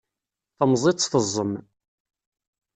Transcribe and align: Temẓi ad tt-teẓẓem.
Temẓi 0.57 0.85
ad 0.91 0.97
tt-teẓẓem. 0.97 1.53